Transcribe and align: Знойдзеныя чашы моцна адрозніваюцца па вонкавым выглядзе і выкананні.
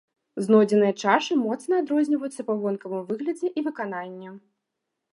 Знойдзеныя 0.45 0.93
чашы 1.03 1.33
моцна 1.43 1.73
адрозніваюцца 1.85 2.41
па 2.49 2.57
вонкавым 2.65 3.07
выглядзе 3.13 3.47
і 3.57 3.69
выкананні. 3.69 4.37